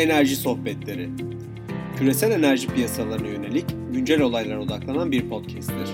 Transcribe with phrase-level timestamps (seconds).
[0.00, 1.10] Enerji Sohbetleri
[1.98, 5.88] Küresel enerji piyasalarına yönelik güncel olaylara odaklanan bir podcast'tir.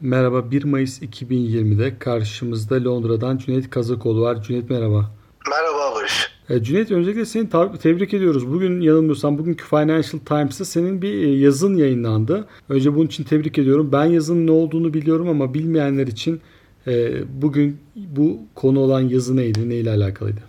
[0.00, 4.42] Merhaba 1 Mayıs 2020'de karşımızda Londra'dan Cüneyt Kazakoğlu var.
[4.42, 5.10] Cüneyt merhaba.
[5.50, 6.37] Merhaba Barış.
[6.50, 7.48] E, Cüneyt öncelikle seni
[7.78, 8.52] tebrik ediyoruz.
[8.52, 12.48] Bugün yanılmıyorsam bugünkü Financial Times'ta senin bir e, yazın yayınlandı.
[12.68, 13.92] Önce bunun için tebrik ediyorum.
[13.92, 16.42] Ben yazının ne olduğunu biliyorum ama bilmeyenler için
[16.86, 19.68] e, bugün bu konu olan yazı neydi?
[19.68, 20.40] Neyle alakalıydı?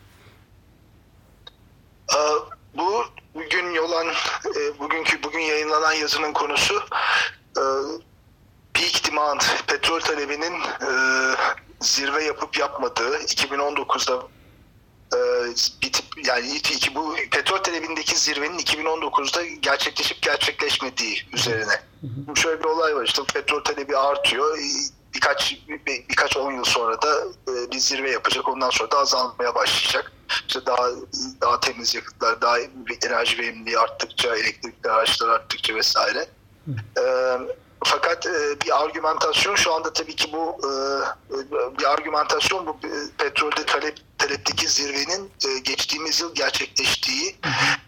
[2.78, 3.04] Bu
[3.36, 4.08] bugün olan
[4.46, 6.76] e, bugünkü bugün yayınlanan yazının konusu
[8.74, 10.54] peak demand petrol talebinin
[11.80, 14.24] zirve yapıp yapmadığı 2019'da
[15.82, 21.82] bitip yani iki, bu petrol talebindeki zirvenin 2019'da gerçekleşip gerçekleşmediği üzerine.
[22.36, 24.58] Şöyle bir olay var işte petrol talebi artıyor.
[25.14, 28.48] Birkaç bir, birkaç on yıl sonra da e, bir zirve yapacak.
[28.48, 30.12] Ondan sonra da azalmaya başlayacak.
[30.48, 30.90] İşte daha
[31.42, 32.60] daha temiz yakıtlar, daha
[33.06, 36.28] enerji verimliliği arttıkça, elektrikli araçlar arttıkça vesaire.
[36.66, 36.72] Hı.
[37.84, 40.72] Fakat e, bir argümantasyon şu anda tabii ki bu e,
[41.80, 47.36] bir argümantasyon bu e, petrolde talep talepteki zirvenin e, geçtiğimiz yıl gerçekleştiği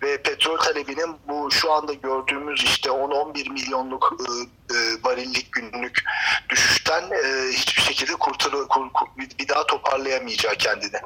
[0.02, 4.31] ve petrol talebinin bu şu anda gördüğümüz işte 10-11 milyonluk e,
[4.75, 6.03] e, varillik günlük
[6.50, 9.08] düşüşten e, hiçbir şekilde kurtarı, kur, kur,
[9.92, 11.02] toparlayamayacağı kendini.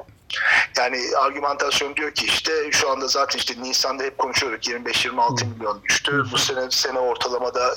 [0.78, 6.24] Yani argümantasyon diyor ki işte şu anda zaten işte Nisan'da hep konuşuyorduk 25-26 milyon düştü.
[6.32, 7.74] Bu sene sene ortalamada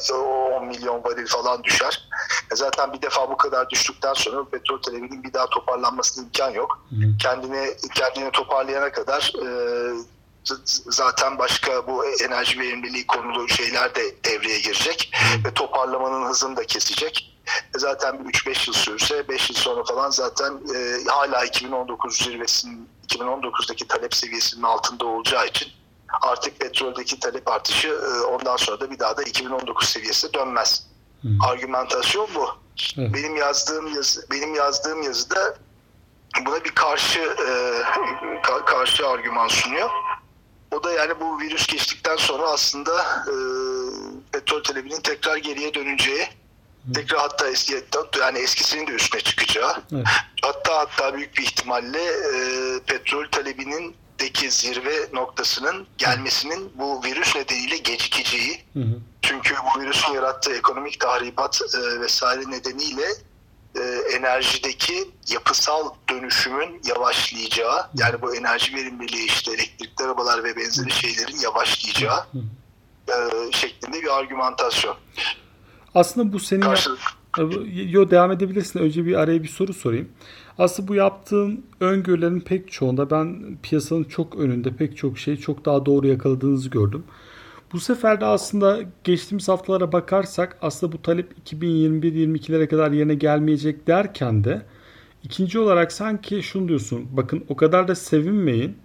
[0.57, 2.09] 10 milyon varil falan düşer.
[2.53, 6.85] E zaten bir defa bu kadar düştükten sonra petrol talebinin bir daha toparlanmasına imkan yok.
[7.21, 9.47] Kendini kendini toparlayana kadar e,
[10.89, 15.11] zaten başka bu enerji verimliliği konulu şeyler de devreye girecek
[15.45, 17.35] ve toparlamanın hızını da kesecek.
[17.75, 23.87] E, zaten 3-5 yıl sürse 5 yıl sonra falan zaten e, hala 2019 zirvesinin 2019'daki
[23.87, 25.67] talep seviyesinin altında olacağı için
[26.21, 30.87] artık petroldeki talep artışı e, ondan sonra da bir daha da 2019 seviyesine dönmez.
[31.21, 31.41] Hmm.
[31.41, 32.49] Argümantasyon bu.
[32.97, 33.13] Evet.
[33.13, 35.55] Benim yazdığım yazı benim yazdığım yazıda
[36.45, 37.47] buna bir karşı e,
[38.65, 39.89] karşı argüman sunuyor.
[40.71, 42.91] O da yani bu virüs geçtikten sonra aslında
[43.27, 43.35] e,
[44.31, 46.27] petrol talebinin tekrar geriye döneceği,
[46.93, 47.83] tekrar hatta eski
[48.19, 49.73] yani eskisinin de üstüne çıkacağı.
[49.93, 50.07] Evet.
[50.41, 52.33] Hatta hatta büyük bir ihtimalle e,
[52.87, 58.63] petrol talebinin deki zirve noktasının gelmesinin bu virüs nedeniyle gecikeceği.
[58.73, 58.99] Hı hı.
[59.21, 63.07] Çünkü bu virüsün yarattığı ekonomik tahribat e, vesaire nedeniyle
[63.75, 63.79] e,
[64.17, 72.25] enerjideki yapısal dönüşümün yavaşlayacağı yani bu enerji verimliliği işte elektrikli arabalar ve benzeri şeylerin yavaşlayacağı
[73.07, 74.95] e, şeklinde bir argümantasyon.
[75.95, 76.99] Aslında bu senin Karşılık...
[77.73, 78.79] Yo devam edebilirsin.
[78.79, 80.09] Önce bir araya bir soru sorayım.
[80.57, 85.85] Aslında bu yaptığın öngörülerin pek çoğunda ben piyasanın çok önünde pek çok şey çok daha
[85.85, 87.03] doğru yakaladığınızı gördüm.
[87.73, 94.43] Bu sefer de aslında geçtiğimiz haftalara bakarsak aslında bu talep 2021-22'lere kadar yerine gelmeyecek derken
[94.43, 94.61] de
[95.23, 97.07] ikinci olarak sanki şunu diyorsun.
[97.11, 98.77] Bakın o kadar da sevinmeyin.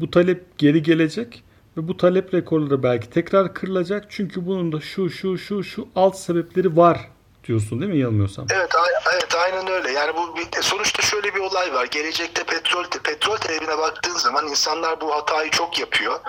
[0.00, 1.42] Bu talep geri gelecek
[1.76, 4.06] ve bu talep rekorları belki tekrar kırılacak.
[4.08, 7.10] Çünkü bunun da şu şu şu şu alt sebepleri var
[7.48, 8.46] diyorsun değil mi yanılmıyorsam?
[8.50, 8.70] Evet,
[9.14, 9.92] evet aynen öyle.
[9.92, 11.86] Yani bu sonuçta şöyle bir olay var.
[11.86, 16.20] Gelecekte petrol petrol talebine baktığın zaman insanlar bu hatayı çok yapıyor.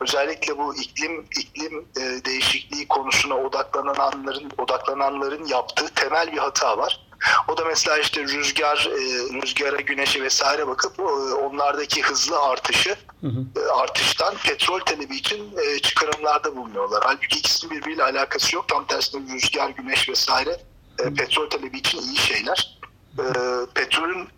[0.00, 7.05] Özellikle bu iklim iklim e, değişikliği konusuna odaklananların odaklananların yaptığı temel bir hata var.
[7.48, 8.98] O da mesela işte rüzgar, e,
[9.42, 11.02] rüzgara, güneşe vesaire bakıp e,
[11.34, 13.60] onlardaki hızlı artışı hı hı.
[13.60, 17.02] E, artıştan petrol talebi için çıkarımlarda bulunuyorlar.
[17.06, 18.68] Halbuki ikisinin birbiriyle alakası yok.
[18.68, 20.60] Tam tersine rüzgar, güneş vesaire
[21.16, 22.78] petrol talebi için iyi şeyler.
[23.74, 24.28] Petrolün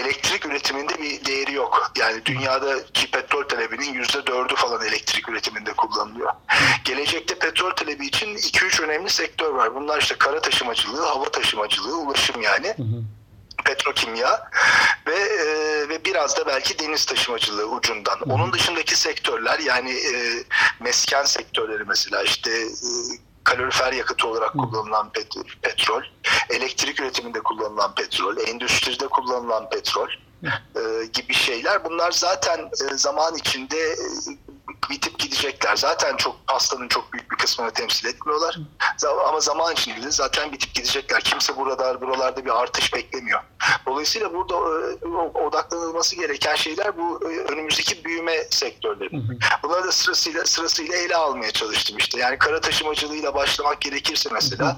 [0.00, 1.92] elektrik üretiminde bir değeri yok.
[1.98, 6.32] Yani dünyadaki petrol talebinin yüzde dördü falan elektrik üretiminde kullanılıyor.
[6.84, 9.74] Gelecekte petrol talebi için 2-3 önemli sektör var.
[9.74, 12.74] Bunlar işte kara taşımacılığı, hava taşımacılığı, ulaşım yani.
[13.64, 14.50] petrokimya
[15.06, 15.46] ve e,
[15.88, 18.20] ve biraz da belki deniz taşımacılığı ucundan.
[18.20, 20.44] Onun dışındaki sektörler yani e,
[20.80, 22.88] mesken sektörleri mesela işte e,
[23.44, 26.02] kalorifer yakıtı olarak kullanılan pet- petrol,
[26.50, 30.08] elektrik üretiminde kullanılan petrol, endüstride kullanılan petrol
[30.76, 31.84] e, gibi şeyler.
[31.84, 33.96] Bunlar zaten e, zaman içinde e,
[34.90, 35.76] bitip gidecekler.
[35.76, 38.58] Zaten çok pastanın çok büyük bir bir kısmını temsil etmiyorlar.
[39.28, 41.20] Ama zaman içinde zaten bitip gidecekler.
[41.20, 43.40] Kimse burada buralarda bir artış beklemiyor.
[43.86, 45.06] Dolayısıyla burada e,
[45.38, 49.22] odaklanılması gereken şeyler bu e, önümüzdeki büyüme sektörleri.
[49.62, 52.20] Bunları da sırasıyla sırasıyla ele almaya çalıştım işte.
[52.20, 54.76] Yani kara taşımacılığıyla başlamak gerekirse mesela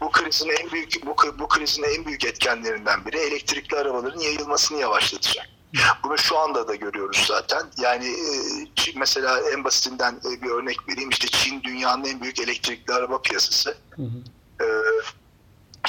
[0.00, 5.55] bu krizin en büyük bu, bu krizin en büyük etkenlerinden biri elektrikli arabaların yayılmasını yavaşlatacak.
[6.04, 7.62] Bunu şu anda da görüyoruz zaten.
[7.78, 11.10] Yani e, mesela en basitinden e, bir örnek vereyim.
[11.10, 13.76] İşte Çin dünyanın en büyük elektrikli araba piyasası.
[13.96, 14.64] Hı hı.
[14.64, 14.66] E,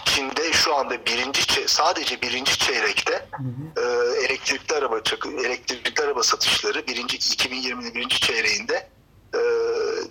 [0.06, 4.16] Çin'de şu anda birinci sadece birinci çeyrekte hı hı.
[4.16, 5.02] elektrikli araba
[5.46, 8.90] elektrikli araba satışları birinci 2020'nin birinci çeyreğinde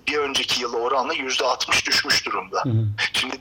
[0.08, 2.62] bir önceki yıla oranla yüzde 60 düşmüş durumda.
[2.64, 2.86] Hı hı.
[3.12, 3.36] Şimdi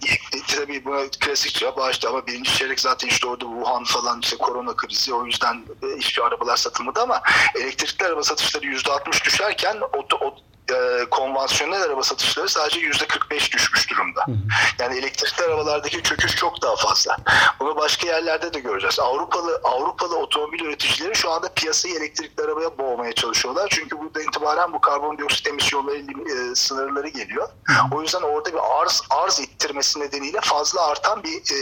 [0.56, 4.76] tabii buna klasik cevap işte ama birinci çeyrek zaten işte orada Wuhan falan işte korona
[4.76, 5.66] krizi o yüzden
[5.98, 7.22] hiçbir arabalar satılmadı ama
[7.56, 10.36] elektrikli araba satışları yüzde 60 düşerken o, o
[10.74, 14.22] e, konvansiyonel araba satışları sadece yüzde 45 düşmüş durumda.
[14.26, 14.36] Hı hı.
[14.80, 17.18] Yani elektrikli arabalardaki çöküş çok daha fazla.
[17.60, 19.00] Bunu başka yerlerde de göreceğiz.
[19.00, 23.68] Avrupalı Avrupalı otomobil üreticileri şu anda piyasayı elektrikli arabaya boğmaya çalışıyorlar.
[23.70, 27.50] Çünkü burada itibaren bu karbondioksit emisyonları e, sınırları geliyor.
[27.64, 27.96] Hı.
[27.96, 31.58] O yüzden orada bir arz arz ittirmesi nedeniyle fazla artan bir e,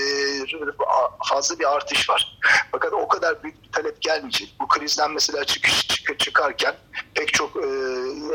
[1.30, 2.40] fazla bir artış var.
[2.72, 4.56] Fakat o kadar büyük bir talep gelmeyecek.
[4.62, 6.76] Bu krizden mesela çıkış çık, çıkarken
[7.24, 7.68] pek çok e,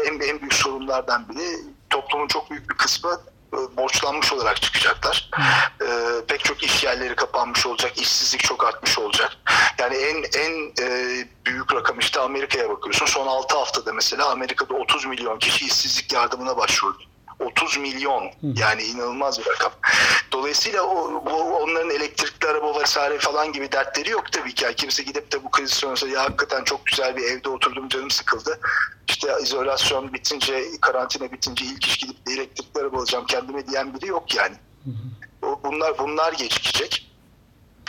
[0.06, 1.58] en, en büyük sorunlardan biri
[1.90, 3.20] toplumun çok büyük bir kısmı
[3.52, 5.30] e, borçlanmış olarak çıkacaklar.
[5.82, 5.86] E,
[6.28, 9.36] pek çok iş yerleri kapanmış olacak, işsizlik çok artmış olacak.
[9.78, 13.06] Yani en en e, büyük rakam işte Amerika'ya bakıyorsun.
[13.06, 17.02] Son 6 haftada mesela Amerika'da 30 milyon kişi işsizlik yardımına başvurdu.
[17.40, 19.72] 30 milyon yani inanılmaz bir rakam.
[20.32, 24.64] Dolayısıyla o, o onların elektrikli araba vesaire falan gibi dertleri yok tabii ki.
[24.64, 28.10] Yani kimse gidip de bu kriz sonrası ya hakikaten çok güzel bir evde oturdum canım
[28.10, 28.60] sıkıldı.
[29.08, 34.06] İşte izolasyon bitince, karantina bitince ilk iş gidip de elektrikli araba alacağım kendime diyen biri
[34.06, 34.56] yok yani.
[35.42, 37.04] O, bunlar bunlar geçecek.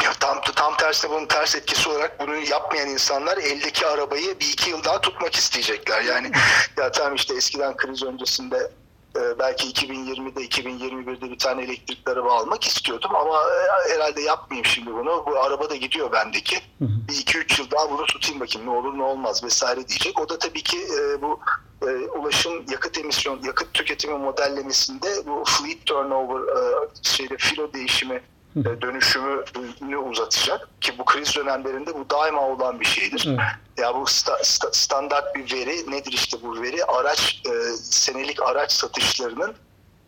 [0.04, 4.70] Ya tam tam tersine bunun ters etkisi olarak bunu yapmayan insanlar eldeki arabayı bir iki
[4.70, 6.02] yıl daha tutmak isteyecekler.
[6.02, 6.32] Yani
[6.78, 8.72] ya tamam işte eskiden kriz öncesinde
[9.20, 14.94] ee, belki 2020'de 2021'de bir tane elektrikli araba almak istiyordum ama e, herhalde yapmayayım şimdi
[14.94, 15.24] bunu.
[15.28, 16.56] Bu araba da gidiyor bendeki.
[16.56, 17.08] Hı hı.
[17.08, 20.20] Bir 2-3 yıl daha bunu tutayım bakayım ne olur ne olmaz vesaire diyecek.
[20.20, 21.40] O da tabii ki e, bu
[21.82, 28.39] e, ulaşım yakıt emisyon yakıt tüketimi modellemesinde bu fleet turnover e, şeyde filo değişimi e,
[28.56, 33.26] dönüşümünü uzatacak ki bu kriz dönemlerinde bu daima olan bir şeydir.
[33.30, 33.40] Evet.
[33.78, 38.72] Ya bu sta, sta, standart bir veri nedir işte bu veri araç e, senelik araç
[38.72, 39.56] satışlarının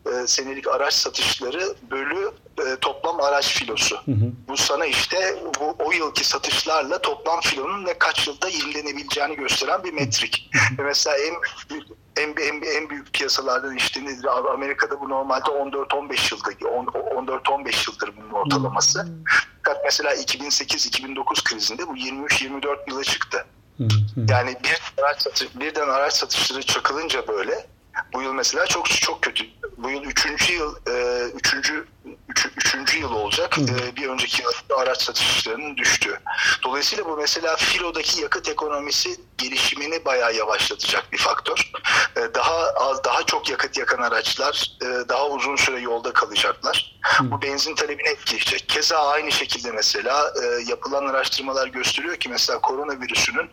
[0.06, 3.96] e, senelik araç satışları bölü e, toplam araç filosu.
[3.96, 4.32] Hı hı.
[4.48, 9.92] Bu sana işte bu o yılki satışlarla toplam filonun ne kaç yılda yenilenebileceğini gösteren bir
[9.92, 10.50] metrik.
[10.78, 11.34] Ve mesela en
[12.16, 14.26] en, en, en büyük piyasalardan işte nedir?
[14.54, 19.08] Amerika'da bu normalde 14-15 yılda 14-15 yıldır bunun ortalaması.
[19.56, 23.46] Fakat mesela 2008-2009 krizinde bu 23-24 yıla çıktı.
[24.28, 27.66] Yani bir araç satış, birden araç satışları çakılınca böyle
[28.14, 29.44] bu yıl mesela çok çok kötü.
[29.76, 31.86] Bu yıl üçüncü yıl e, üçüncü
[32.32, 33.58] üç, üçüncü yıl olacak.
[33.58, 36.20] E, bir önceki yıl araç satışlarının düştü.
[36.64, 41.72] Dolayısıyla bu mesela filodaki yakıt ekonomisi gelişimini bayağı yavaşlatacak bir faktör.
[42.16, 47.00] E, daha az daha çok yakıt yakan araçlar e, daha uzun süre yolda kalacaklar.
[47.20, 48.68] Bu benzin talebini etkileyecek.
[48.68, 53.50] Keza aynı şekilde mesela e, yapılan araştırmalar gösteriyor ki mesela koronavirüsünün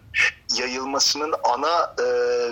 [0.55, 2.05] yayılmasının ana e,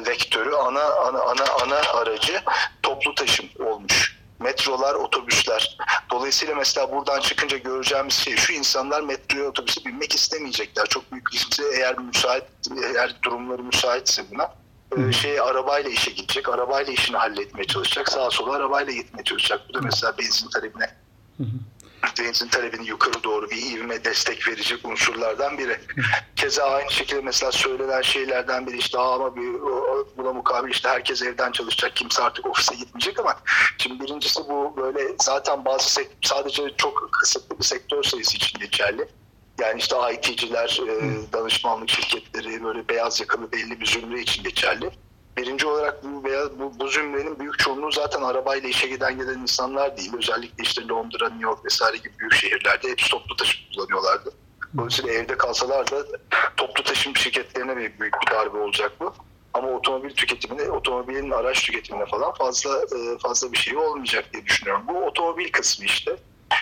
[0.07, 2.41] vektörü, ana ana ana ana aracı
[2.84, 4.16] toplu taşım olmuş.
[4.39, 5.77] Metrolar, otobüsler.
[6.12, 10.86] Dolayısıyla mesela buradan çıkınca göreceğimiz şey şu insanlar metroya otobüse binmek istemeyecekler.
[10.86, 12.44] Çok büyük riskli eğer müsait
[12.84, 14.53] eğer durumları müsaitse buna
[14.98, 19.62] e, şey arabayla işe gidecek, arabayla işini halletmeye çalışacak, sağa sola arabayla gitmeye çalışacak.
[19.70, 20.96] Bu da mesela benzin talebine
[22.20, 25.80] benzin talebini yukarı doğru bir ivme destek verecek unsurlardan biri.
[26.36, 29.54] Keza aynı şekilde mesela söylenen şeylerden biri işte ama bir,
[30.18, 33.36] buna mukabil işte herkes evden çalışacak kimse artık ofise gitmeyecek ama
[33.77, 39.08] şimdi birincisi bu böyle zaten bazı sekt- sadece çok kısıtlı bir sektör sayısı için geçerli.
[39.60, 40.82] Yani işte IT'ciler,
[41.34, 44.92] danışmanlık şirketleri, böyle beyaz yakalı belli bir zümre için geçerli.
[45.38, 49.98] Birinci olarak bu, veya bu, bu zümrenin büyük çoğunluğu zaten arabayla işe giden gelen insanlar
[49.98, 50.12] değil.
[50.17, 54.32] Özellikle işte Londra, New York vesaire gibi büyük şehirlerde hep toplu taşım kullanıyorlardı.
[54.77, 56.06] Dolayısıyla evde kalsalar da
[56.58, 59.13] toplu taşım şirketlerine bir büyük bir darbe olacak bu.
[59.53, 64.84] Ama otomobil tüketimine, otomobilin araç tüketimine falan fazla e, fazla bir şey olmayacak diye düşünüyorum.
[64.88, 66.17] Bu otomobil kısmı işte.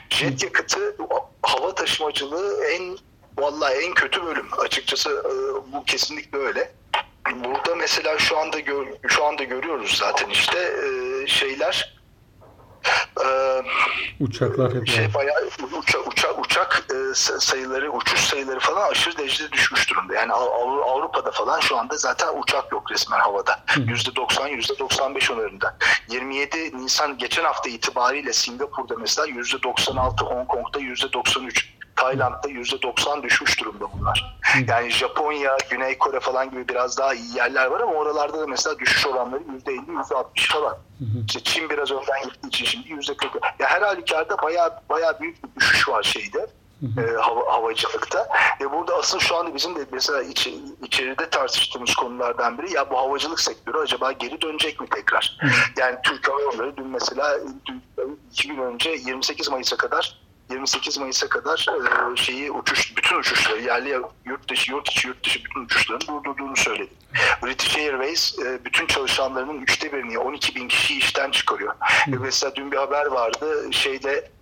[0.09, 0.97] Jet yakıtı
[1.41, 2.97] hava taşımacılığı en
[3.39, 4.47] vallahi en kötü bölüm.
[4.57, 5.33] Açıkçası e,
[5.73, 6.71] bu kesinlikle öyle
[7.43, 11.95] burada mesela şu anda gör, şu anda görüyoruz zaten işte e, şeyler
[13.25, 13.61] Ee,
[14.19, 15.49] Uçaklar hep şey bayağı
[15.79, 20.13] uçak uçak uçak e, sayıları uçuş sayıları falan aşırı derecede düşmüş durumda.
[20.15, 23.59] Yani Av- Avrupa'da falan şu anda zaten uçak yok resmen havada.
[23.67, 25.77] %90 %95 oranında.
[26.09, 31.65] 27 Nisan geçen hafta itibariyle Singapur'da mesela %96, Hong Kong'da %93.
[31.95, 34.37] Tayland'da %90 düşmüş durumda bunlar.
[34.67, 38.79] Yani Japonya, Güney Kore falan gibi biraz daha iyi yerler var ama oralarda da mesela
[38.79, 40.77] düşüş oranları %50, %60 falan.
[41.27, 43.25] İşte Çin biraz önden gittiği için şimdi %40.
[43.59, 46.47] Ya her halükarda bayağı bayağı büyük bir düşüş var şeyde.
[46.97, 48.27] e, hava, havacılıkta.
[48.61, 52.97] Ve burada asıl şu anda bizim de mesela içi, içeride tartıştığımız konulardan biri ya bu
[52.97, 55.37] havacılık sektörü acaba geri dönecek mi tekrar?
[55.77, 57.83] Yani Türk Hava Yolları dün mesela dün,
[58.31, 61.67] iki gün önce 28 Mayıs'a kadar 28 Mayıs'a kadar
[62.13, 66.55] e, şeyi uçuş bütün uçuşları yerli yurt dışı yurt içi yurt dışı bütün uçuşların durdurduğunu
[66.55, 66.93] söyledi.
[67.43, 71.73] British Airways e, bütün çalışanlarının üçte birini 12 bin kişiyi işten çıkarıyor.
[72.07, 74.34] Ve mesela dün bir haber vardı şeyde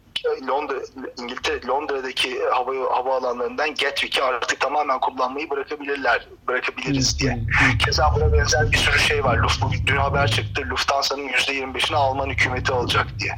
[0.48, 0.76] Londra,
[1.22, 7.40] İngiltere, Londra'daki hava havaalanlarından Gatwick'i artık tamamen kullanmayı bırakabilirler, bırakabiliriz diye.
[7.86, 9.38] Keza buna benzer bir sürü şey var.
[9.38, 10.62] Luft, dün haber çıktı.
[10.70, 13.34] Lufthansa'nın %25'ini Alman hükümeti alacak diye.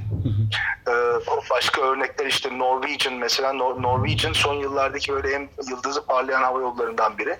[0.88, 0.92] Ee,
[1.52, 7.18] başka örnekler işte Norwegian mesela Nor- Norwegian son yıllardaki böyle en yıldızı parlayan hava yollarından
[7.18, 7.38] biri.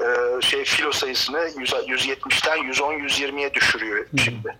[0.00, 4.58] Ee, şey filo sayısını 100 170'ten 110-120'ye düşürüyor şimdi.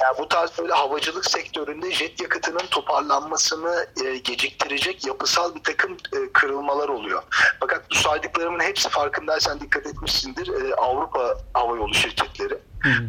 [0.00, 6.32] Yani bu tarz böyle havacılık sektöründe jet yakıtının toparlanmasını e, geciktirecek yapısal bir takım e,
[6.32, 7.22] kırılmalar oluyor.
[7.60, 12.58] Fakat bu saydıklarımın hepsi farkındaysan dikkat etmişsindir e, Avrupa hava yolu şirketleri.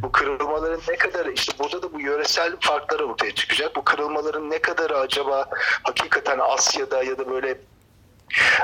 [0.01, 3.75] Bu kırılmaların ne kadar işte burada da bu yöresel farklar ortaya çıkacak.
[3.75, 5.45] Bu kırılmaların ne kadarı acaba
[5.83, 7.57] hakikaten Asya'da ya da böyle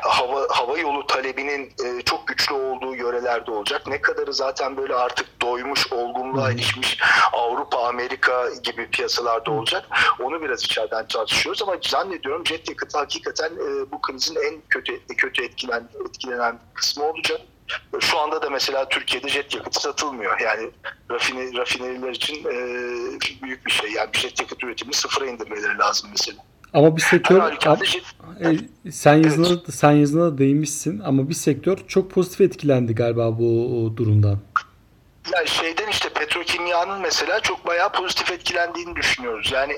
[0.02, 3.88] hava hava yolu talebinin e, çok güçlü olduğu yörelerde olacak.
[3.88, 7.00] Ne kadarı zaten böyle artık doymuş, olgunluğa erişmiş
[7.34, 9.86] Avrupa, Amerika gibi piyasalarda olacak.
[10.20, 15.44] Onu biraz içeriden tartışıyoruz ama zannediyorum jet yakıtı hakikaten e, bu krizin en kötü kötü
[15.44, 17.42] etkilen etkilenen kısmı olacak.
[18.00, 20.40] Şu anda da mesela Türkiye'de jet yakıtı satılmıyor.
[20.40, 20.72] Yani
[21.12, 22.56] rafine, rafineriler için e,
[23.42, 23.92] büyük bir şey.
[23.92, 26.38] Yani jet yakıt üretimini sıfıra indirmeleri lazım mesela.
[26.74, 28.04] Ama bir sektör halükarda jet,
[28.42, 33.94] E, sen yazına sen yazına da değinmişsin ama bir sektör çok pozitif etkilendi galiba bu
[33.98, 34.40] durumdan.
[35.34, 39.52] Yani şeyden işte petrokimyanın mesela çok bayağı pozitif etkilendiğini düşünüyoruz.
[39.52, 39.74] Yani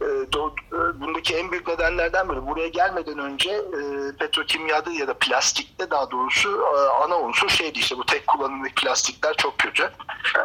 [0.00, 5.14] e, do- e, bundaki en büyük nedenlerden biri buraya gelmeden önce e, petrokimyada ya da
[5.14, 9.82] plastikte daha doğrusu e, ana unsur şeydi işte bu tek kullanımlık plastikler çok kötü.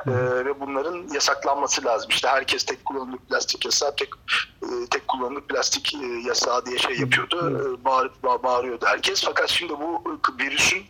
[0.07, 0.11] E,
[0.45, 2.09] ve bunların yasaklanması lazım.
[2.09, 4.09] İşte herkes tek kullanımlık plastik yasağı, tek
[4.63, 7.61] e, tek kullanımlık plastik e, yasağı diye şey yapıyordu.
[7.81, 9.23] E, bağır, bağ- bağırıyordu herkes.
[9.25, 10.03] Fakat şimdi bu
[10.39, 10.83] virüsün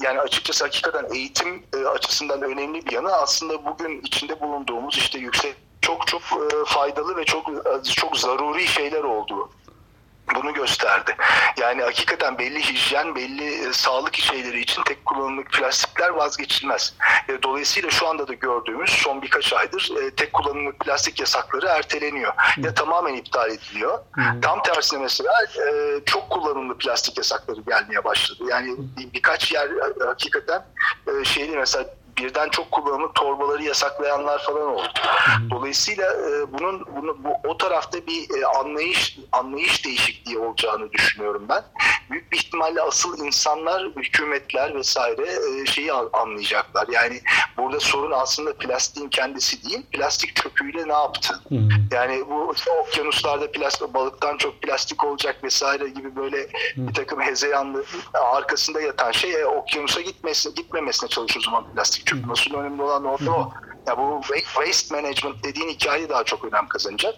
[0.00, 3.12] yani açıkçası hakikaten eğitim e, açısından önemli bir yanı.
[3.12, 8.66] Aslında bugün içinde bulunduğumuz işte yüksek çok çok e, faydalı ve çok e, çok zaruri
[8.66, 9.50] şeyler olduğu
[10.34, 11.16] bunu gösterdi.
[11.58, 16.94] Yani hakikaten belli hijyen, belli e, sağlık şeyleri için tek kullanımlık plastikler vazgeçilmez.
[17.28, 22.32] E, dolayısıyla şu anda da gördüğümüz son birkaç aydır e, tek kullanımlık plastik yasakları erteleniyor.
[22.56, 23.98] Ya tamamen iptal ediliyor.
[24.42, 25.32] Tam tersine mesela
[26.06, 28.44] çok kullanımlı plastik yasakları gelmeye başladı.
[28.50, 29.68] Yani bir, birkaç yer
[30.06, 30.64] hakikaten
[31.24, 31.84] şeyli mesela
[32.18, 34.88] birden çok kullanımlı torbaları yasaklayanlar falan oldu.
[35.50, 41.62] Dolayısıyla e, bunun bunu, bu, o tarafta bir e, anlayış anlayış değişikliği olacağını düşünüyorum ben.
[42.12, 45.22] Büyük bir ihtimalle asıl insanlar, hükümetler vesaire
[45.62, 46.88] e, şeyi an- anlayacaklar.
[46.92, 47.20] Yani
[47.56, 51.34] burada sorun aslında plastiğin kendisi değil, plastik çöpüyle ne yaptı?
[51.48, 51.54] Hı.
[51.90, 57.84] Yani bu işte okyanuslarda plastik, balıktan çok plastik olacak vesaire gibi böyle bir takım hezeyanlı
[58.14, 62.30] arkasında yatan şey e, okyanusa gitmesi, gitmemesine çalışıyor o zaman plastik çöpün.
[62.30, 63.52] Asıl önemli olan orada o.
[63.88, 67.14] Ya bu wa- waste management dediğin hikaye daha çok önem kazanacak.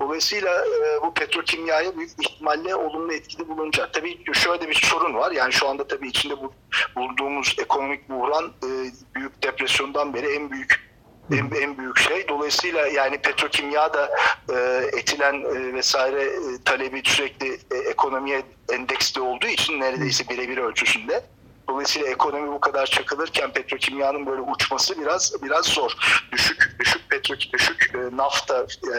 [0.00, 3.94] Dolayısıyla e, bu petrokimyaya büyük ihtimalle olumlu etkili bulunacak.
[3.94, 5.30] Tabii şöyle bir sorun var.
[5.32, 6.52] Yani şu anda tabii içinde bu,
[6.96, 8.68] bulunduğumuz ekonomik buhran e,
[9.14, 10.88] büyük depresyondan beri en büyük
[11.32, 12.28] en, en büyük şey.
[12.28, 14.10] Dolayısıyla yani petrokimya da
[14.54, 21.24] e, etilen e, vesaire e, talebi sürekli e, ekonomiye endeksli olduğu için neredeyse birebir ölçüsünde.
[21.68, 25.92] Dolayısıyla ekonomi bu kadar çakılırken petrokimyanın böyle uçması biraz biraz zor.
[26.32, 28.96] Düşük düşük petro düşük e, nafta e,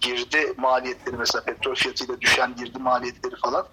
[0.00, 3.66] girdi maliyetleri mesela petrol fiyatıyla düşen girdi maliyetleri falan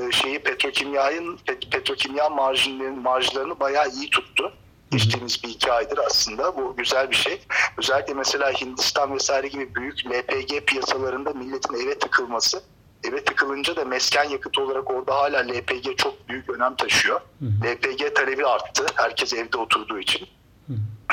[0.00, 4.52] e, şeyi petrokimyanın pet, petrokimya marjinlerin marjlarını bayağı iyi tuttu.
[4.90, 7.40] Geçtiğimiz bir iki aydır aslında bu güzel bir şey.
[7.78, 12.62] Özellikle mesela Hindistan vesaire gibi büyük LPG piyasalarında milletin eve tıkılması
[13.06, 17.20] eve tıkılınca da mesken yakıtı olarak orada hala LPG çok büyük önem taşıyor.
[17.64, 18.86] LPG talebi arttı.
[18.94, 20.28] Herkes evde oturduğu için.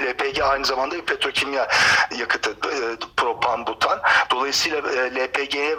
[0.01, 1.67] LPG aynı zamanda bir petrokimya
[2.19, 3.99] yakıtı e, propan butan.
[4.31, 5.77] Dolayısıyla e, LPG'ye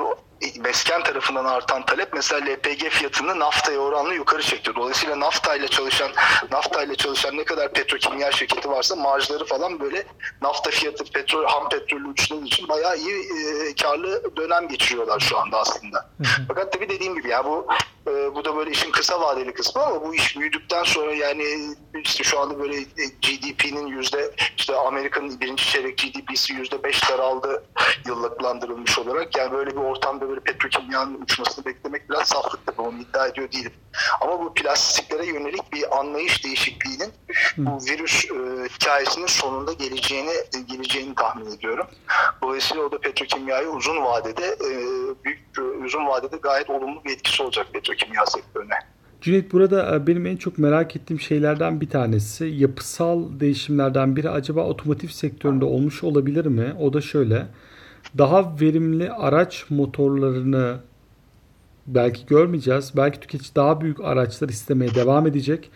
[0.60, 4.70] mesken tarafından artan talep mesela LPG fiyatını naftaya oranla yukarı çekti.
[4.76, 6.10] Dolayısıyla naftayla çalışan
[6.50, 10.04] naftayla çalışan ne kadar petrokimya şirketi varsa marjları falan böyle
[10.42, 15.58] nafta fiyatı petrol ham petrolü uçtuğu için bayağı iyi e, karlı dönem geçiriyorlar şu anda
[15.58, 16.10] aslında.
[16.48, 17.66] Fakat tabii dediğim gibi ya bu
[18.06, 21.44] e, bu da böyle işin kısa vadeli kısmı ama bu iş büyüdükten sonra yani
[22.04, 22.82] işte şu anda böyle
[23.22, 27.64] GDP'nin yüzde işte Amerika'nın birinci çeyrek GDP'si yüzde beş daraldı
[28.06, 29.36] yıllıklandırılmış olarak.
[29.36, 33.72] Yani böyle bir ortamda böyle petrokimyanın uçmasını beklemek biraz saflık tabii onu iddia ediyor değilim.
[34.20, 37.12] Ama bu plastiklere yönelik bir anlayış değişikliğinin
[37.56, 38.34] bu virüs e,
[38.74, 41.86] hikayesinin sonunda geleceğini e, geleceğini tahmin ediyorum.
[42.42, 44.70] Dolayısıyla o da petrokimyayı uzun vadede e,
[45.24, 45.38] büyük
[45.84, 48.74] uzun vadede gayet olumlu bir etkisi olacak petrokimya sektörüne.
[49.20, 54.64] Cüneyt burada e, benim en çok merak ettiğim şeylerden bir tanesi yapısal değişimlerden biri acaba
[54.64, 56.74] otomotiv sektöründe olmuş olabilir mi?
[56.80, 57.46] O da şöyle.
[58.18, 60.78] Daha verimli araç motorlarını
[61.86, 62.92] belki görmeyeceğiz.
[62.96, 65.70] Belki tüketici daha büyük araçlar istemeye devam edecek.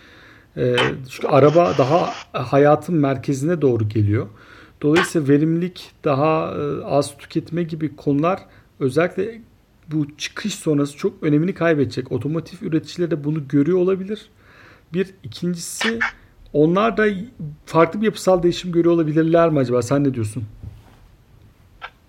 [0.56, 0.76] E,
[1.10, 4.26] çünkü araba daha hayatın merkezine doğru geliyor.
[4.82, 8.40] Dolayısıyla verimlilik, daha e, az tüketme gibi konular
[8.80, 9.40] özellikle
[9.92, 12.12] bu çıkış sonrası çok önemini kaybedecek.
[12.12, 14.30] Otomotiv üreticileri de bunu görüyor olabilir.
[14.92, 15.98] Bir ikincisi
[16.52, 17.06] onlar da
[17.66, 19.82] farklı bir yapısal değişim görüyor olabilirler mi acaba?
[19.82, 20.44] Sen ne diyorsun?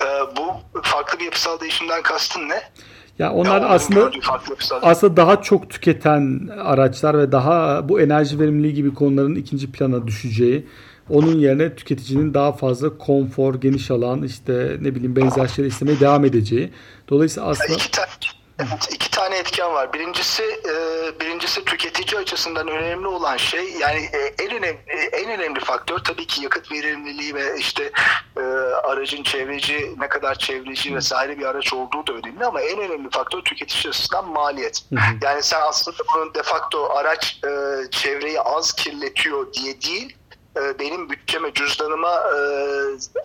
[0.01, 0.05] Ee,
[0.38, 2.62] bu farklı bir yapısal değişimden kastın ne?
[3.20, 4.12] Ya onlar ya aslında
[4.82, 10.68] aslında daha çok tüketen araçlar ve daha bu enerji verimliliği gibi konuların ikinci plana düşeceği.
[11.10, 16.25] Onun yerine tüketicinin daha fazla konfor, geniş alan, işte ne bileyim benzer şeyler istemeye devam
[16.25, 16.72] edeceği.
[17.10, 17.91] Dolayısıyla aslında iki,
[18.66, 19.94] ta- iki tane etken var.
[19.94, 20.74] Birincisi e,
[21.20, 24.80] birincisi tüketici açısından önemli olan şey yani e, en önemli
[25.12, 27.92] en önemli faktör tabii ki yakıt verimliliği ve işte
[28.38, 28.42] e,
[28.84, 33.42] aracın çevreci ne kadar çevreci vesaire bir araç olduğu da önemli ama en önemli faktör
[33.42, 34.82] tüketici açısından maliyet.
[35.22, 37.39] Yani sen aslında bunun defakto araç
[37.92, 40.18] çevreyi az kirletiyor diye değil
[40.80, 42.22] benim bütçeme, cüzdanıma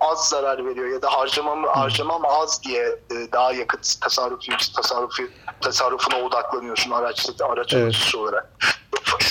[0.01, 2.99] az zarar veriyor ya da harcamam harcamam az diye
[3.33, 5.23] daha yakıt tasarrufu tasarrufu
[5.61, 7.85] tasarrufuna odaklanıyorsun araç araç evet.
[7.85, 8.49] alıcısı olarak.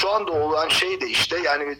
[0.04, 1.78] Şu anda olan şey de işte yani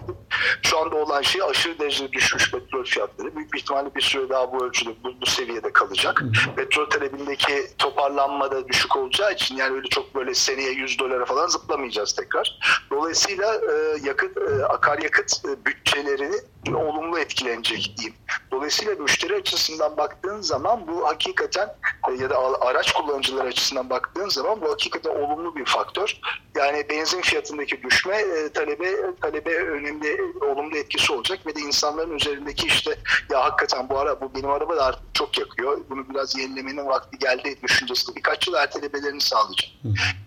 [0.62, 3.36] şu anda olan şey aşırı derecede düşmüş petrol fiyatları.
[3.36, 6.24] Büyük bir ihtimalle bir süre daha bu ölçüde bu, bu seviyede kalacak.
[6.56, 11.48] Petrol talebindeki toparlanma da düşük olacağı için yani öyle çok böyle seneye 100 dolara falan
[11.48, 12.60] zıplamayacağız tekrar.
[12.92, 16.32] Dolayısıyla e, yakıt e, akaryakıt e, bütçeleri
[16.72, 18.16] olumlu etkilenecek diyeyim.
[18.52, 21.76] Dolayısıyla müşteri açısından baktığın zaman bu hakikaten
[22.20, 26.18] ya da araç kullanıcıları açısından baktığın zaman bu hakikaten olumlu bir faktör.
[26.56, 28.24] Yani benzin fiyatındaki düşme
[28.54, 30.22] talebe talebe önemli
[30.52, 32.98] olumlu etkisi olacak ve de insanların üzerindeki işte
[33.32, 35.82] ya hakikaten bu ara bu benim araba da artık çok yakıyor.
[35.90, 39.70] Bunu biraz yenilemenin vakti geldi düşüncesinde birkaç yıl ertelemelerini sağlayacak.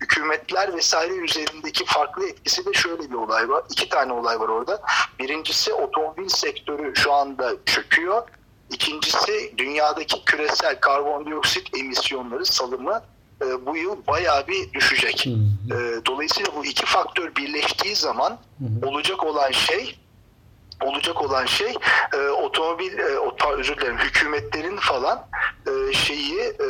[0.01, 3.63] Hükümetler vesaire üzerindeki farklı etkisi de şöyle bir olay var.
[3.71, 4.81] İki tane olay var orada.
[5.19, 8.21] Birincisi otomobil sektörü şu anda çöküyor.
[8.71, 13.01] İkincisi dünyadaki küresel karbondioksit emisyonları salımı
[13.41, 15.25] e, bu yıl bayağı bir düşecek.
[15.25, 15.79] Hı hı.
[15.79, 19.99] E, dolayısıyla bu iki faktör birleştiği zaman hı olacak olan şey
[20.83, 21.73] olacak olan şey
[22.13, 25.27] e, otomobil e, ota, özür dilerim hükümetlerin falan
[25.67, 26.67] e, şeyi e,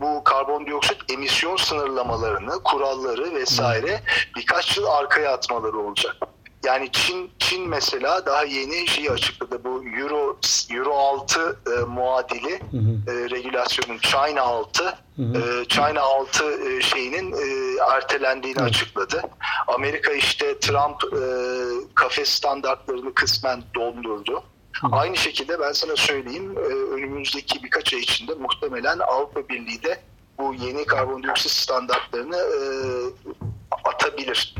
[0.00, 4.00] bu karbondioksit emisyon sınırlamalarını, kuralları vesaire
[4.36, 6.16] birkaç yıl arkaya atmaları olacak.
[6.64, 10.38] Yani Çin Çin mesela daha yeni şeyi açıkladı bu Euro
[10.70, 13.12] Euro 6 e, muadili hı hı.
[13.12, 15.60] E, regülasyonun China 6 hı hı.
[15.62, 18.64] E, China 6 e, şeyinin e, ertelendiğini hı.
[18.64, 19.22] açıkladı.
[19.66, 21.22] Amerika işte Trump e,
[21.94, 24.42] kafes standartlarını kısmen dondurdu.
[24.80, 24.86] Hı.
[24.92, 30.00] Aynı şekilde ben sana söyleyeyim e, önümüzdeki birkaç ay içinde muhtemelen Avrupa Birliği de
[30.38, 32.60] bu yeni karbondioksit standartlarını e,
[34.10, 34.54] atabilir.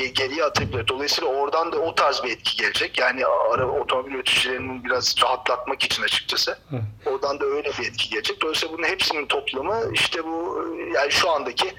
[0.00, 0.88] E, geriye atabilir.
[0.88, 2.98] Dolayısıyla oradan da o tarz bir etki gelecek.
[2.98, 6.58] Yani ara, otomobil üreticilerinin biraz rahatlatmak için açıkçası.
[7.06, 8.42] Oradan da öyle bir etki gelecek.
[8.42, 11.74] Dolayısıyla bunun hepsinin toplamı işte bu yani şu andaki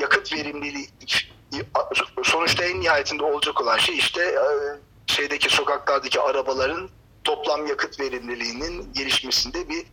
[0.00, 0.88] yakıt verimliliği
[2.22, 4.44] sonuçta en nihayetinde olacak olan şey işte e,
[5.06, 6.88] şeydeki sokaklardaki arabaların
[7.24, 9.86] toplam yakıt verimliliğinin gelişmesinde bir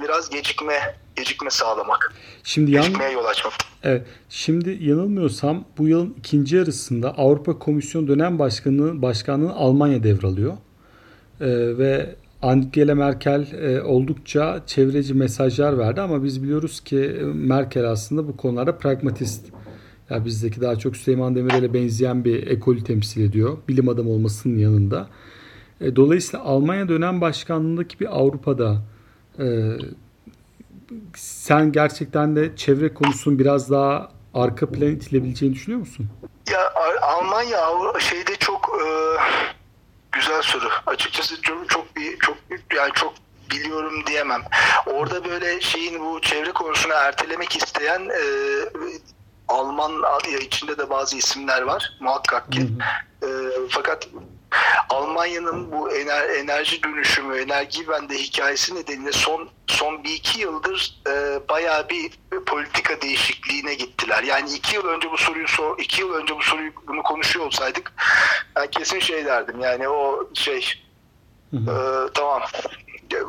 [0.00, 0.74] biraz gecikme
[1.16, 2.12] gecikme sağlamak.
[2.44, 3.52] Şimdi Gecikmeye yol açmak.
[3.82, 4.06] Evet.
[4.28, 10.52] Şimdi yanılmıyorsam bu yılın ikinci yarısında Avrupa Komisyon dönem başkanı başkanlığı Almanya devralıyor.
[11.40, 16.96] Ee, ve Angela Merkel e, oldukça çevreci mesajlar verdi ama biz biliyoruz ki
[17.34, 19.48] Merkel aslında bu konularda pragmatist.
[19.48, 19.52] Ya
[20.16, 23.58] yani bizdeki daha çok Süleyman Demirel'e benzeyen bir ekolü temsil ediyor.
[23.68, 25.08] Bilim adamı olmasının yanında.
[25.80, 28.82] E, dolayısıyla Almanya dönem başkanlığındaki bir Avrupa'da
[29.40, 29.46] e,
[31.16, 36.08] sen gerçekten de çevre konusunun biraz daha arka plana itilebileceğini düşünüyor musun?
[36.50, 36.72] Ya
[37.02, 37.58] Almanya
[38.00, 38.86] şeyde çok e,
[40.12, 40.68] güzel soru.
[40.86, 42.36] Açıkçası çok, çok bir çok
[42.76, 43.14] yani çok
[43.50, 44.42] biliyorum diyemem.
[44.86, 48.22] Orada böyle şeyin bu çevre konusunu ertelemek isteyen e,
[49.48, 49.92] Alman
[50.40, 52.60] içinde de bazı isimler var muhakkak ki.
[52.60, 53.30] Hı hı.
[53.30, 54.08] E, fakat
[54.88, 61.40] Almanya'nın bu ener, enerji dönüşümü, enerji bende hikayesi nedeniyle son son bir iki yıldır e,
[61.48, 62.10] bayağı bir,
[62.46, 64.22] politika değişikliğine gittiler.
[64.22, 67.92] Yani iki yıl önce bu soruyu sor, iki yıl önce bu soruyu bunu konuşuyor olsaydık
[68.56, 69.60] ben kesin şey derdim.
[69.60, 70.74] Yani o şey
[71.50, 71.70] hı hı.
[71.70, 72.42] E, tamam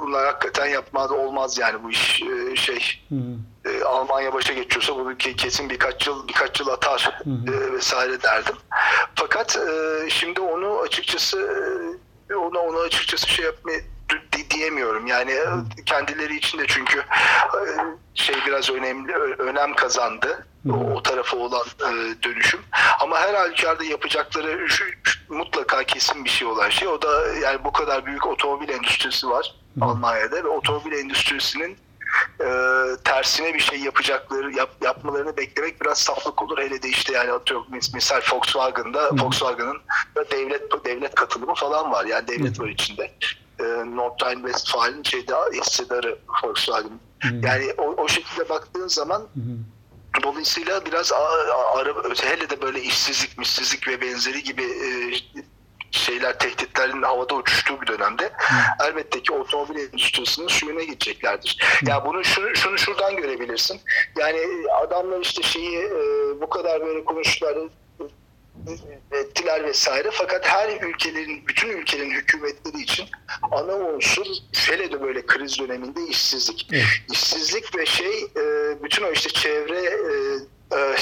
[0.02, 3.38] bunlar hakikaten yapmaz olmaz yani bu iş e, şey hı hı.
[3.82, 7.22] E, Almanya başa geçiyorsa bunu kesin birkaç yıl birkaç yıl atar.
[7.48, 8.56] E, vesaire derdim.
[9.16, 11.38] Fakat e, şimdi onu açıkçası
[12.30, 13.80] e, ona onu açıkçası şey yapmaya
[14.52, 15.08] diyemiyorum.
[15.08, 15.36] Yani
[15.86, 17.60] kendileri için de çünkü e,
[18.14, 20.48] şey biraz önemli önem kazandı.
[20.70, 22.60] O, o tarafa olan e, dönüşüm.
[23.00, 26.88] Ama her halükarda yapacakları şu, şu, mutlaka kesin bir şey olan şey.
[26.88, 29.56] O da yani bu kadar büyük otomobil endüstrisi var.
[29.82, 31.78] Almanya'da ve otomobil endüstrisinin
[32.40, 32.46] e,
[33.04, 36.58] tersine bir şey yapacakları yap, yapmalarını beklemek biraz saflık olur.
[36.58, 39.16] Hele de işte yani atıyorum misal Volkswagen'da Hı.
[39.24, 39.78] Volkswagen'ın
[40.32, 42.06] devlet devlet katılımı falan var.
[42.06, 42.64] Yani devlet Hı.
[42.64, 43.12] var içinde.
[43.60, 43.64] E,
[43.96, 47.00] Nordrhein-Westfalen'in şeyde hissedarı Volkswagen.
[47.20, 47.36] Hı.
[47.44, 49.40] Yani o, o şekilde baktığın zaman Hı.
[50.24, 51.12] Dolayısıyla biraz
[51.76, 55.14] araba hele de böyle işsizlik, missizlik ve benzeri gibi e,
[55.92, 58.86] şeyler tehditlerin havada uçuştuğu bir dönemde Hı.
[58.86, 61.58] elbette ki otomobil endüstrisinin suyuna gideceklerdir.
[61.80, 61.90] Hı.
[61.90, 63.82] Ya bunu şunu, şunu şuradan görebilirsin.
[64.20, 64.40] Yani
[64.84, 65.92] adamlar işte şeyi e,
[66.42, 67.58] bu kadar böyle konuştular
[69.12, 70.10] ettiler vesaire.
[70.12, 73.06] Fakat her ülkelerin, bütün ülkelerin hükümetleri için
[73.52, 76.68] ana unsur hele de böyle kriz döneminde işsizlik.
[76.72, 76.86] Evet.
[77.12, 78.44] İşsizlik ve şey e,
[78.84, 80.31] bütün o işte çevre e, e,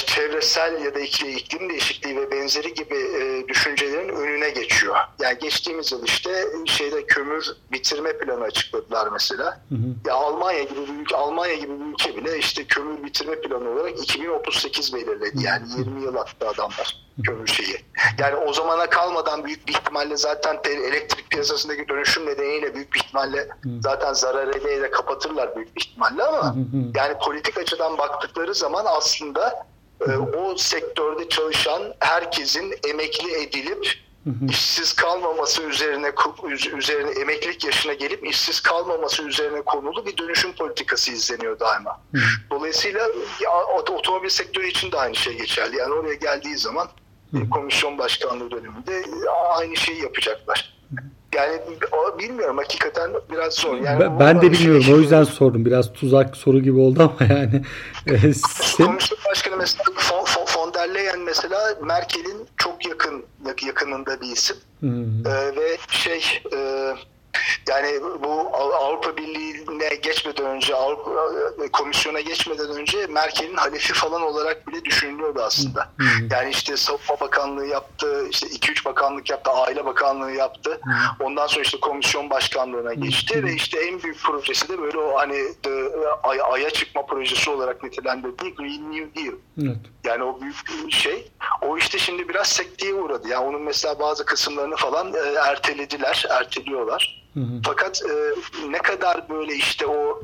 [0.06, 4.96] çevresel ya da iklim değişikliği ve benzeri gibi e, düşüncelerin önüne geçiyor.
[5.20, 9.62] Yani geçtiğimiz yıl işte şeyde kömür bitirme planı açıkladılar mesela.
[9.68, 10.08] Hı hı.
[10.08, 14.02] Ya Almanya gibi bir ülke, Almanya gibi bir ülke bile işte kömür bitirme planı olarak
[14.02, 15.44] 2038 belirledi.
[15.44, 17.84] Yani 20 yıl attı adamlar kömür şeyi.
[18.18, 23.48] Yani o zamana kalmadan büyük bir ihtimalle zaten elektrik piyasasındaki dönüşüm nedeniyle büyük bir ihtimalle
[23.80, 26.54] zaten zarar ede de kapatırlar büyük bir ihtimalle ama
[26.94, 29.66] yani politik açıdan baktıkları zaman aslında
[30.08, 34.00] e, o sektörde çalışan herkesin emekli edilip
[34.50, 36.12] işsiz kalmaması üzerine
[36.76, 42.00] üzerine emeklilik yaşına gelip işsiz kalmaması üzerine konulu bir dönüşüm politikası izleniyor daima.
[42.50, 43.08] Dolayısıyla
[43.74, 45.76] otomobil sektörü için de aynı şey geçerli.
[45.76, 46.88] Yani oraya geldiği zaman
[47.50, 49.02] komisyon başkanlığı döneminde
[49.58, 50.80] aynı şeyi yapacaklar.
[51.34, 51.60] Yani
[52.18, 53.76] bilmiyorum hakikaten biraz zor.
[53.76, 55.64] Yani ben, ben de bilmiyorum şey, o yüzden sordum.
[55.64, 57.62] Biraz tuzak soru gibi oldu ama yani.
[58.06, 58.86] E, sen...
[58.86, 63.24] Komisyon başkanı mesela von, von der Leyen mesela Merkel'in çok yakın
[63.66, 64.56] yakınında bir isim.
[64.80, 65.26] Hmm.
[65.26, 66.90] Ee, ve şey e,
[67.70, 71.10] yani bu Avrupa Birliği'ne geçmeden önce Avrupa
[71.64, 75.88] e, Komisyona geçmeden önce Merkel'in halefi falan olarak bile düşünülüyordu aslında.
[75.98, 76.28] Hı hı.
[76.30, 80.70] Yani işte Savunma Bakanlığı yaptı, işte 2-3 bakanlık yaptı, Aile Bakanlığı yaptı.
[80.70, 81.24] Hı.
[81.24, 85.34] Ondan sonra işte komisyon başkanlığına geçti ve işte en büyük projesi de böyle o hani
[85.64, 89.34] de, ay, aya çıkma projesi olarak nitelendirdiği Green New Deal.
[89.62, 89.76] Evet.
[90.04, 90.56] Yani o büyük
[90.86, 91.30] bir şey.
[91.62, 93.28] O işte şimdi biraz sekteye uğradı.
[93.28, 97.19] Yani onun mesela bazı kısımlarını falan e, ertelediler, erteliyorlar.
[97.34, 97.60] Hı hı.
[97.66, 98.34] Fakat e,
[98.70, 100.22] ne kadar böyle işte o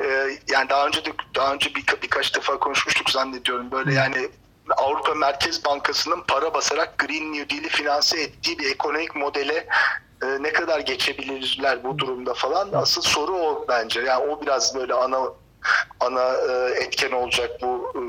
[0.00, 0.06] e,
[0.52, 3.94] yani daha önce de daha önce bir, birkaç defa konuşmuştuk zannediyorum böyle hı.
[3.94, 4.28] yani
[4.76, 9.66] Avrupa Merkez Bankası'nın para basarak Green New Deal'i finanse ettiği bir ekonomik modele
[10.22, 14.00] e, ne kadar geçebilirler bu durumda falan asıl soru o bence.
[14.00, 15.18] Yani o biraz böyle ana
[16.00, 18.00] ana e, etken olacak bu e,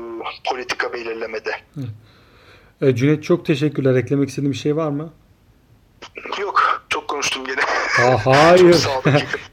[0.50, 1.50] politika belirlemede.
[1.74, 1.80] Hı.
[2.86, 3.94] E, Cüneyt çok teşekkürler.
[3.94, 5.12] Eklemek istediğin bir şey var mı?
[6.38, 6.82] Yok.
[6.88, 7.60] Çok konuştum gene.
[8.02, 8.86] Aa, hayır.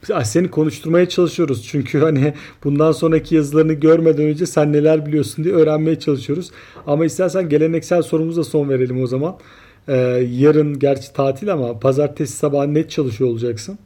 [0.23, 1.67] Seni konuşturmaya çalışıyoruz.
[1.67, 6.51] Çünkü hani bundan sonraki yazılarını görmeden önce sen neler biliyorsun diye öğrenmeye çalışıyoruz.
[6.87, 9.37] Ama istersen geleneksel sorumuza son verelim o zaman.
[9.87, 9.93] Ee,
[10.31, 13.79] yarın gerçi tatil ama pazartesi sabahı net çalışıyor olacaksın.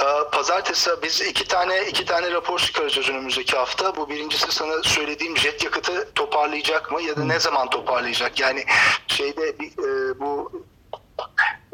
[0.00, 3.96] Ee, pazartesi biz iki tane iki tane rapor çıkaracağız önümüzdeki hafta.
[3.96, 8.40] Bu birincisi sana söylediğim jet yakıtı toparlayacak mı ya da ne zaman toparlayacak?
[8.40, 8.64] Yani
[9.06, 10.52] şeyde e, bu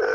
[0.01, 0.07] e,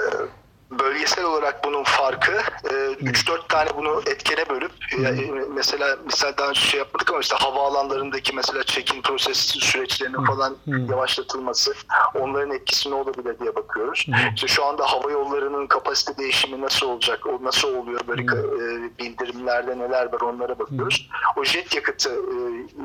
[0.71, 6.59] bölgesel olarak bunun farkı e, 3-4 tane bunu etkene bölüp e, mesela misal daha önce
[6.61, 10.57] şey yapmadık ama işte havaalanlarındaki mesela check-in prosesi süreçlerinin falan
[10.89, 11.73] yavaşlatılması
[12.15, 14.05] onların etkisi ne olabilir diye bakıyoruz.
[14.35, 17.19] İşte şu anda hava yollarının kapasite değişimi nasıl olacak?
[17.27, 17.99] O nasıl oluyor?
[18.07, 21.09] Böyle e, bildirimlerde neler var onlara bakıyoruz.
[21.37, 22.35] O jet yakıtı e,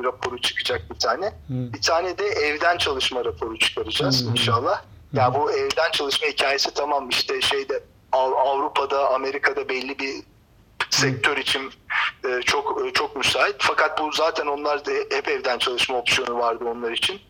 [0.05, 1.33] raporu çıkacak bir tane.
[1.49, 4.83] Bir tane de evden çalışma raporu çıkaracağız inşallah.
[5.15, 10.15] Ya bu evden çalışma hikayesi tamam işte şeyde Av- Avrupa'da, Amerika'da belli bir
[10.91, 11.71] sektör için
[12.29, 13.57] e, çok e, çok müsait.
[13.59, 17.21] Fakat bu zaten onlar da hep evden çalışma opsiyonu vardı onlar için.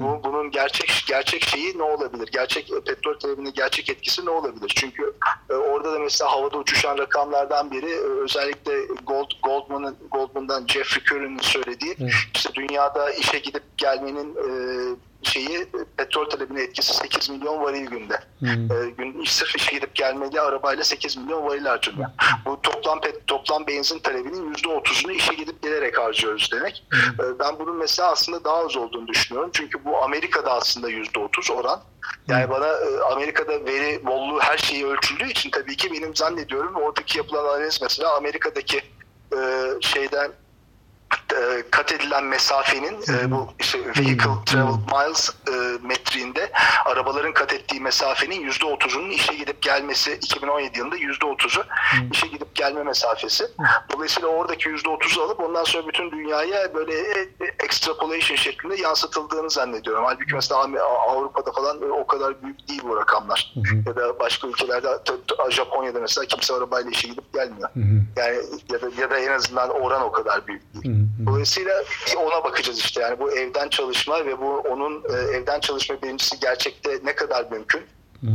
[0.00, 2.28] Bu, bunun gerçek gerçek şeyi ne olabilir?
[2.32, 4.72] Gerçek e, petrol talebinin gerçek etkisi ne olabilir?
[4.76, 5.12] Çünkü
[5.50, 8.72] e, orada da mesela havada uçuşan rakamlardan biri e, özellikle
[9.06, 11.96] Gold, Goldman'ın Goldman'dan Jeffrey Curry'nin söylediği
[12.34, 14.50] işte dünyada işe gidip gelmenin e,
[15.22, 18.20] şeyi petrol talebine etkisi 8 milyon varil günde.
[18.42, 22.10] E, gün sırf işe gidip gelmeli arabayla 8 milyon varil harcanıyor.
[22.46, 26.84] Bu toplam pet, toplam benzin talebinin %30'unu işe gidip gelerek harcıyoruz demek.
[26.94, 29.50] E, ben bunun mesela aslında daha az olduğunu düşünüyorum.
[29.52, 31.80] Çünkü bu Amerika'da aslında %30 oran.
[32.28, 37.18] Yani bana e, Amerika'da veri bolluğu her şeyi ölçüldüğü için tabii ki benim zannediyorum oradaki
[37.18, 38.82] yapılan analiz mesela Amerika'daki
[39.32, 39.38] e,
[39.80, 40.32] şeyden
[41.70, 46.50] kat edilen mesafenin e, bu işte vehicle travel miles e, metriğinde
[46.84, 51.64] arabaların kat ettiği mesafenin yüzde otuzunun işe gidip gelmesi 2017 yılında yüzde otuzu
[52.12, 53.44] işe gidip gelme mesafesi.
[53.92, 59.50] Dolayısıyla oradaki yüzde otuzu alıp ondan sonra bütün dünyaya böyle e, e, extrapolation şeklinde yansıtıldığını
[59.50, 60.04] zannediyorum.
[60.04, 60.60] Halbuki mesela
[61.08, 63.54] Avrupa'da falan o kadar büyük değil bu rakamlar.
[63.86, 64.88] Ya da başka ülkelerde
[65.50, 67.68] Japonya'da mesela kimse arabayla işe gidip gelmiyor.
[68.16, 68.36] Yani
[68.72, 70.99] ya da, ya da en azından oran o kadar büyük değil.
[71.26, 71.84] Dolayısıyla
[72.16, 76.90] ona bakacağız işte yani bu evden çalışma ve bu onun e, evden çalışma birincisi gerçekte
[77.04, 77.80] ne kadar mümkün?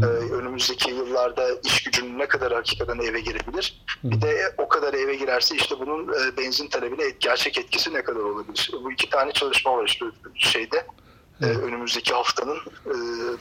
[0.04, 3.82] E, önümüzdeki yıllarda iş gücünün ne kadar hakikaten eve girebilir?
[4.04, 8.20] Bir de o kadar eve girerse işte bunun e, benzin talebine gerçek etkisi ne kadar
[8.20, 8.72] olabilir?
[8.84, 10.86] Bu iki tane çalışma var işte şeyde
[11.42, 12.58] e, önümüzdeki haftanın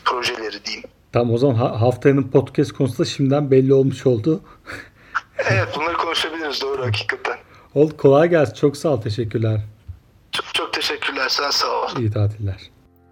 [0.05, 0.85] projeleri diyeyim.
[1.13, 4.41] Tamam o zaman ha- haftayının podcast konusunda şimdiden belli olmuş oldu.
[5.51, 7.39] Evet bunları konuşabiliriz doğru hakikaten.
[7.75, 8.55] Oldu kolay gelsin.
[8.55, 9.01] Çok sağ ol.
[9.01, 9.61] Teşekkürler.
[10.33, 11.89] Çok, çok teşekkürler sen sağ ol.
[11.99, 12.61] İyi tatiller.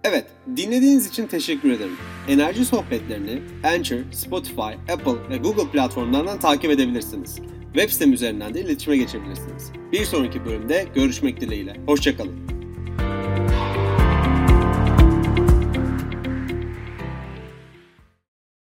[0.03, 0.25] Evet,
[0.57, 1.97] dinlediğiniz için teşekkür ederim.
[2.27, 4.61] Enerji sohbetlerini Anchor, Spotify,
[4.93, 7.39] Apple ve Google platformlarından takip edebilirsiniz.
[7.73, 9.71] Web sitem üzerinden de iletişime geçebilirsiniz.
[9.91, 11.75] Bir sonraki bölümde görüşmek dileğiyle.
[11.85, 12.52] Hoşçakalın.